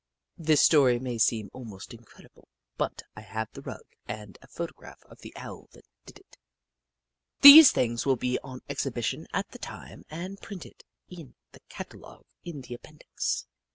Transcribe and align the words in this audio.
This 0.39 0.63
story 0.63 0.97
may 0.97 1.19
seem 1.19 1.51
almost 1.53 1.93
incredible, 1.93 2.47
but 2.75 3.03
I 3.15 3.21
have 3.21 3.49
the 3.53 3.61
rug 3.61 3.83
and 4.07 4.35
a 4.41 4.47
photograph 4.47 4.99
of 5.05 5.19
the 5.21 5.31
Owl 5.35 5.69
that 5.73 5.85
did 6.07 6.17
it. 6.17 6.37
These 7.41 7.71
things 7.71 8.03
will 8.03 8.15
be 8.17 8.39
on 8.39 8.61
exhibi 8.67 9.03
tion 9.05 9.27
at 9.31 9.49
the 9.51 9.59
time 9.59 10.03
and 10.09 10.37
place 10.39 10.47
printed 10.47 10.83
in 11.07 11.35
the 11.51 11.59
cata 11.69 11.97
logue 11.97 12.25
in 12.43 12.61
the 12.61 12.73
appendix. 12.73 13.45